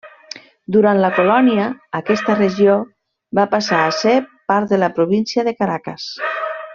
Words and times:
Durant 0.75 1.01
la 1.03 1.09
colònia 1.17 1.67
aquesta 1.99 2.37
regió 2.39 2.77
va 3.41 3.47
passar 3.55 3.85
a 3.89 3.93
ser 4.01 4.15
part 4.53 4.73
de 4.73 4.81
la 4.85 4.93
Província 5.01 5.49
de 5.51 5.55
Caracas. 5.63 6.09